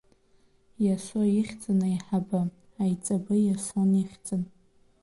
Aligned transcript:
Иоса 0.85 1.21
ихьӡын 1.39 1.79
аиҳабы, 1.87 2.41
аиҵбы 2.81 3.35
Иасон 3.41 3.89
ихьӡын. 4.03 4.41